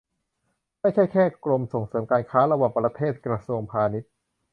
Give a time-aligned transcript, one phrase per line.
[0.81, 4.09] ไม่ใช่แค่ กรมส่งเสริมการค้าระหว่างประเทศ กระทรวงพาณิชย์